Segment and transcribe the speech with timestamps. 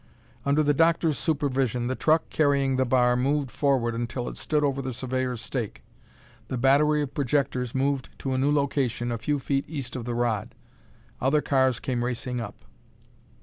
[0.47, 4.81] Under the doctor's supervision, the truck carrying the bar moved forward until it stood over
[4.81, 5.83] the surveyor's stake.
[6.47, 10.15] The battery of projectors moved to a new location a few feet east of the
[10.15, 10.55] rod.
[11.21, 12.65] Other cars came racing up.